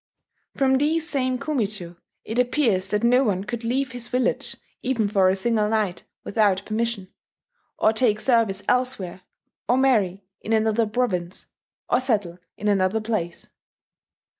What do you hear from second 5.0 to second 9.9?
for a single night, without permission, or take service elsewhere, or